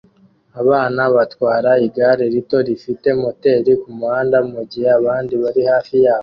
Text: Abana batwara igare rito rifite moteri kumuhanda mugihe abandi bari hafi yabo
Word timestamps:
Abana 0.61 1.01
batwara 1.15 1.71
igare 1.85 2.25
rito 2.33 2.57
rifite 2.67 3.07
moteri 3.21 3.71
kumuhanda 3.81 4.37
mugihe 4.51 4.87
abandi 4.99 5.33
bari 5.43 5.61
hafi 5.71 5.95
yabo 6.05 6.19